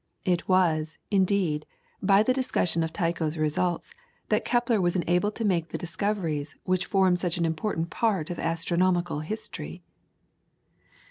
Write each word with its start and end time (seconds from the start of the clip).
It 0.25 0.47
was, 0.49 0.97
indeed, 1.11 1.67
by 2.01 2.23
the 2.23 2.33
discussion 2.33 2.81
of 2.83 2.91
Tycho's 2.91 3.37
results 3.37 3.93
that 4.29 4.43
Kepler 4.43 4.81
was 4.81 4.95
enabled 4.95 5.35
to 5.35 5.45
make 5.45 5.69
the 5.69 5.77
discoveries 5.77 6.55
which 6.63 6.87
form 6.87 7.15
such 7.15 7.37
an 7.37 7.45
important 7.45 7.91
part 7.91 8.31
of 8.31 8.39
astronomical 8.39 9.19
history. 9.19 9.83